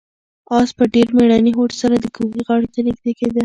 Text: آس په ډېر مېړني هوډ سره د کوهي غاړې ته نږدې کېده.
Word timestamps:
آس 0.57 0.69
په 0.77 0.83
ډېر 0.93 1.07
مېړني 1.17 1.51
هوډ 1.57 1.71
سره 1.81 1.95
د 1.99 2.05
کوهي 2.15 2.41
غاړې 2.47 2.67
ته 2.73 2.79
نږدې 2.87 3.11
کېده. 3.19 3.39